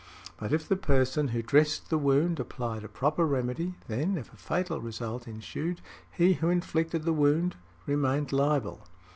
[0.37, 4.35] But, if the person who dressed the wound applied a proper remedy, then, if a
[4.35, 8.87] fatal result ensued, he who inflicted the wound remained liable."